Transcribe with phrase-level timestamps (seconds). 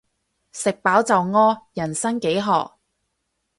[0.51, 2.79] 食飽就屙，人生幾何